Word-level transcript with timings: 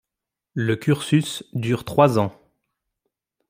Le 0.55 0.75
cursus 0.77 1.43
dure 1.53 1.85
trois 1.85 2.17
ans. 2.17 2.35